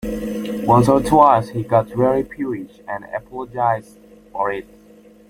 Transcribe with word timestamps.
Once 0.65 0.89
or 0.89 0.99
twice 0.99 1.49
he 1.49 1.61
got 1.61 1.85
very 1.89 2.23
peevish, 2.23 2.79
and 2.87 3.03
apologised 3.13 3.99
for 4.33 4.51
it. 4.51 4.67